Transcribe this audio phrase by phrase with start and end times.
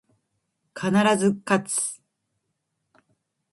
[0.73, 2.01] 必ず、かつ